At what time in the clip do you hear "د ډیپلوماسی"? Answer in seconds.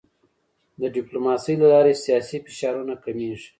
0.81-1.53